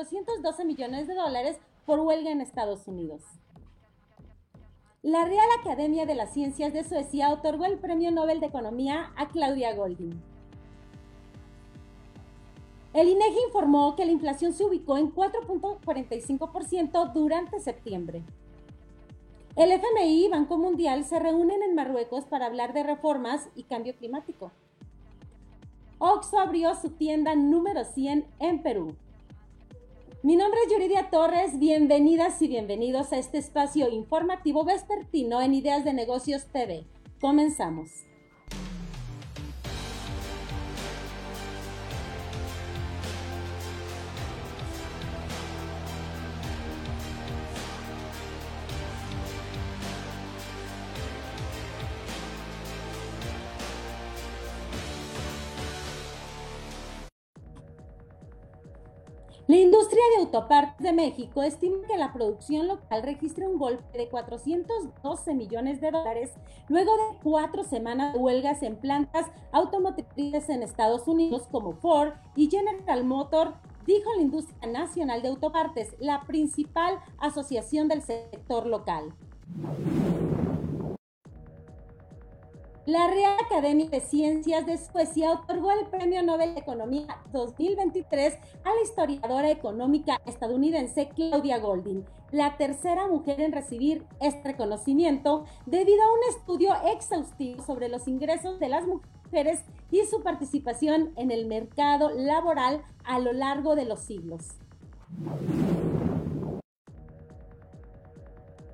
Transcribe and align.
412 0.00 0.64
millones 0.64 1.06
de 1.06 1.14
dólares 1.14 1.58
por 1.84 2.00
huelga 2.00 2.30
en 2.30 2.40
Estados 2.40 2.88
Unidos. 2.88 3.22
La 5.02 5.26
Real 5.26 5.46
Academia 5.60 6.06
de 6.06 6.14
las 6.14 6.32
Ciencias 6.32 6.72
de 6.72 6.84
Suecia 6.84 7.30
otorgó 7.30 7.66
el 7.66 7.78
Premio 7.78 8.10
Nobel 8.10 8.40
de 8.40 8.46
Economía 8.46 9.12
a 9.16 9.28
Claudia 9.28 9.74
Golding. 9.74 10.18
El 12.94 13.08
INEGI 13.08 13.40
informó 13.46 13.94
que 13.94 14.06
la 14.06 14.12
inflación 14.12 14.54
se 14.54 14.64
ubicó 14.64 14.96
en 14.96 15.14
4.45% 15.14 17.12
durante 17.12 17.60
septiembre. 17.60 18.22
El 19.54 19.70
FMI 19.70 20.24
y 20.24 20.28
Banco 20.28 20.56
Mundial 20.56 21.04
se 21.04 21.18
reúnen 21.18 21.62
en 21.62 21.74
Marruecos 21.74 22.24
para 22.24 22.46
hablar 22.46 22.72
de 22.72 22.84
reformas 22.84 23.50
y 23.54 23.64
cambio 23.64 23.94
climático. 23.96 24.50
Oxo 25.98 26.38
abrió 26.38 26.74
su 26.74 26.92
tienda 26.92 27.34
número 27.34 27.84
100 27.84 28.26
en 28.38 28.62
Perú. 28.62 28.96
Mi 30.22 30.36
nombre 30.36 30.60
es 30.66 30.70
Yuridia 30.70 31.08
Torres, 31.08 31.58
bienvenidas 31.58 32.42
y 32.42 32.48
bienvenidos 32.48 33.10
a 33.10 33.16
este 33.16 33.38
espacio 33.38 33.88
informativo 33.88 34.66
vespertino 34.66 35.40
en 35.40 35.54
Ideas 35.54 35.82
de 35.82 35.94
Negocios 35.94 36.44
TV. 36.52 36.84
Comenzamos. 37.22 38.04
La 59.46 59.56
industria 59.56 60.02
de 60.14 60.22
autopartes 60.22 60.78
de 60.78 60.92
México 60.92 61.42
estima 61.42 61.86
que 61.88 61.96
la 61.96 62.12
producción 62.12 62.68
local 62.68 63.02
registra 63.02 63.48
un 63.48 63.58
golpe 63.58 63.98
de 63.98 64.08
412 64.08 65.34
millones 65.34 65.80
de 65.80 65.90
dólares 65.90 66.30
luego 66.68 66.92
de 66.92 67.18
cuatro 67.22 67.64
semanas 67.64 68.12
de 68.12 68.20
huelgas 68.20 68.62
en 68.62 68.76
plantas 68.76 69.26
automotrices 69.50 70.48
en 70.48 70.62
Estados 70.62 71.08
Unidos 71.08 71.48
como 71.50 71.72
Ford 71.72 72.12
y 72.36 72.48
General 72.48 73.04
Motors, 73.04 73.52
dijo 73.86 74.14
la 74.14 74.22
Industria 74.22 74.70
Nacional 74.70 75.22
de 75.22 75.28
Autopartes, 75.28 75.96
la 75.98 76.22
principal 76.22 77.00
asociación 77.18 77.88
del 77.88 78.02
sector 78.02 78.66
local. 78.66 79.14
La 82.90 83.06
Real 83.06 83.36
Academia 83.46 83.88
de 83.88 84.00
Ciencias 84.00 84.66
de 84.66 84.76
Suecia 84.76 85.30
otorgó 85.30 85.70
el 85.70 85.86
Premio 85.86 86.24
Nobel 86.24 86.54
de 86.54 86.60
Economía 86.60 87.06
2023 87.30 88.34
a 88.64 88.74
la 88.74 88.82
historiadora 88.82 89.48
económica 89.48 90.20
estadounidense 90.26 91.08
Claudia 91.14 91.60
Golding, 91.60 92.04
la 92.32 92.56
tercera 92.56 93.06
mujer 93.06 93.42
en 93.42 93.52
recibir 93.52 94.04
este 94.20 94.42
reconocimiento 94.42 95.44
debido 95.66 96.02
a 96.02 96.12
un 96.14 96.36
estudio 96.36 96.72
exhaustivo 96.92 97.62
sobre 97.62 97.88
los 97.88 98.08
ingresos 98.08 98.58
de 98.58 98.68
las 98.68 98.84
mujeres 98.84 99.60
y 99.92 100.04
su 100.06 100.24
participación 100.24 101.12
en 101.14 101.30
el 101.30 101.46
mercado 101.46 102.10
laboral 102.10 102.82
a 103.04 103.20
lo 103.20 103.32
largo 103.32 103.76
de 103.76 103.84
los 103.84 104.00
siglos. 104.00 104.48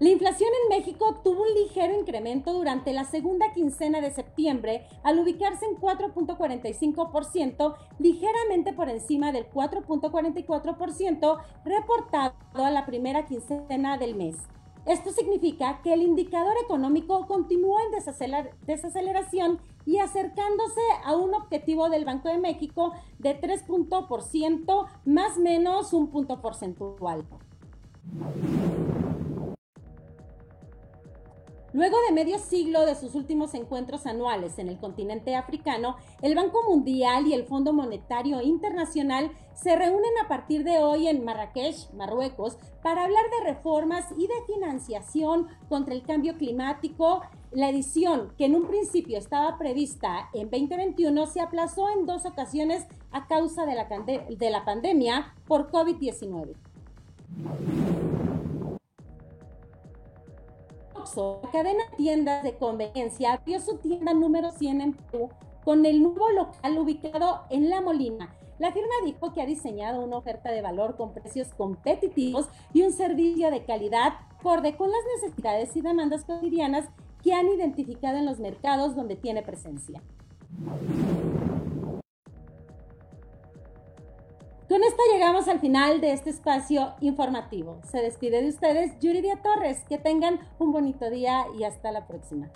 La 0.00 0.10
inflación 0.10 0.50
en 0.62 0.68
México 0.78 1.20
tuvo 1.24 1.42
un 1.42 1.54
ligero 1.54 1.98
incremento 1.98 2.52
durante 2.52 2.92
la 2.92 3.04
segunda 3.04 3.52
quincena 3.52 4.00
de 4.00 4.12
septiembre 4.12 4.86
al 5.02 5.18
ubicarse 5.18 5.66
en 5.66 5.76
4.45%, 5.76 7.74
ligeramente 7.98 8.72
por 8.72 8.88
encima 8.88 9.32
del 9.32 9.50
4.44% 9.50 11.38
reportado 11.64 12.36
a 12.54 12.70
la 12.70 12.86
primera 12.86 13.26
quincena 13.26 13.98
del 13.98 14.14
mes. 14.14 14.36
Esto 14.86 15.10
significa 15.10 15.82
que 15.82 15.94
el 15.94 16.02
indicador 16.02 16.54
económico 16.64 17.26
continuó 17.26 17.78
en 17.80 17.90
desaceleración 18.66 19.58
y 19.84 19.98
acercándose 19.98 20.80
a 21.04 21.16
un 21.16 21.34
objetivo 21.34 21.88
del 21.90 22.04
Banco 22.04 22.28
de 22.28 22.38
México 22.38 22.92
de 23.18 23.34
3 23.34 23.64
más 25.04 25.36
o 25.36 25.40
menos 25.40 25.92
un 25.92 26.06
punto 26.06 26.40
porcentual. 26.40 27.26
Luego 31.74 31.98
de 32.06 32.14
medio 32.14 32.38
siglo 32.38 32.86
de 32.86 32.94
sus 32.94 33.14
últimos 33.14 33.52
encuentros 33.52 34.06
anuales 34.06 34.58
en 34.58 34.68
el 34.68 34.78
continente 34.78 35.36
africano, 35.36 35.96
el 36.22 36.34
Banco 36.34 36.62
Mundial 36.66 37.26
y 37.26 37.34
el 37.34 37.44
Fondo 37.44 37.74
Monetario 37.74 38.40
Internacional 38.40 39.30
se 39.52 39.76
reúnen 39.76 40.12
a 40.24 40.28
partir 40.28 40.64
de 40.64 40.78
hoy 40.78 41.08
en 41.08 41.22
Marrakech, 41.24 41.92
Marruecos, 41.92 42.56
para 42.82 43.04
hablar 43.04 43.24
de 43.24 43.52
reformas 43.52 44.06
y 44.16 44.26
de 44.26 44.44
financiación 44.46 45.48
contra 45.68 45.92
el 45.94 46.02
cambio 46.04 46.38
climático. 46.38 47.20
La 47.50 47.68
edición, 47.68 48.32
que 48.38 48.46
en 48.46 48.54
un 48.54 48.66
principio 48.66 49.18
estaba 49.18 49.58
prevista 49.58 50.30
en 50.32 50.48
2021, 50.48 51.26
se 51.26 51.42
aplazó 51.42 51.90
en 51.90 52.06
dos 52.06 52.24
ocasiones 52.24 52.86
a 53.10 53.26
causa 53.26 53.66
de 53.66 53.74
la, 53.74 53.84
de 53.84 54.50
la 54.50 54.64
pandemia 54.64 55.34
por 55.46 55.70
COVID-19. 55.70 56.54
La 61.16 61.50
cadena 61.50 61.84
de 61.90 61.96
tiendas 61.96 62.42
de 62.42 62.56
conveniencia 62.56 63.32
abrió 63.32 63.60
su 63.60 63.78
tienda 63.78 64.12
número 64.12 64.50
100 64.50 64.80
en 64.80 64.92
Perú 64.92 65.30
con 65.64 65.86
el 65.86 66.02
nuevo 66.02 66.30
local 66.30 66.78
ubicado 66.78 67.44
en 67.50 67.70
La 67.70 67.80
Molina. 67.80 68.34
La 68.58 68.72
firma 68.72 68.92
dijo 69.04 69.32
que 69.32 69.40
ha 69.40 69.46
diseñado 69.46 70.00
una 70.00 70.18
oferta 70.18 70.50
de 70.50 70.60
valor 70.60 70.96
con 70.96 71.14
precios 71.14 71.48
competitivos 71.54 72.48
y 72.74 72.82
un 72.82 72.92
servicio 72.92 73.50
de 73.50 73.64
calidad 73.64 74.14
acorde 74.38 74.76
con 74.76 74.90
las 74.90 75.00
necesidades 75.22 75.74
y 75.76 75.80
demandas 75.80 76.24
cotidianas 76.24 76.88
que 77.22 77.32
han 77.32 77.48
identificado 77.48 78.18
en 78.18 78.26
los 78.26 78.38
mercados 78.38 78.94
donde 78.94 79.16
tiene 79.16 79.42
presencia. 79.42 80.02
Con 84.68 84.84
esto 84.84 85.02
llegamos 85.10 85.48
al 85.48 85.60
final 85.60 86.02
de 86.02 86.12
este 86.12 86.28
espacio 86.28 86.92
informativo. 87.00 87.80
Se 87.90 88.02
despide 88.02 88.42
de 88.42 88.50
ustedes 88.50 88.92
Yuridia 89.00 89.40
Torres. 89.40 89.78
Que 89.88 89.96
tengan 89.96 90.40
un 90.58 90.72
bonito 90.72 91.08
día 91.08 91.46
y 91.58 91.64
hasta 91.64 91.90
la 91.90 92.06
próxima. 92.06 92.50